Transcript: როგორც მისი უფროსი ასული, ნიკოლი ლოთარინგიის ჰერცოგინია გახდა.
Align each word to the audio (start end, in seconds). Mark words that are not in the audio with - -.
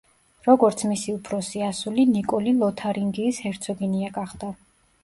როგორც 0.45 0.79
მისი 0.91 1.13
უფროსი 1.17 1.61
ასული, 1.67 2.07
ნიკოლი 2.17 2.57
ლოთარინგიის 2.63 3.45
ჰერცოგინია 3.47 4.15
გახდა. 4.19 4.53